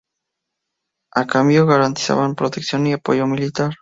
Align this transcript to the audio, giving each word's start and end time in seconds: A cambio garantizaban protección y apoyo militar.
A 1.13 1.27
cambio 1.27 1.67
garantizaban 1.67 2.33
protección 2.33 2.87
y 2.87 2.93
apoyo 2.93 3.27
militar. 3.27 3.69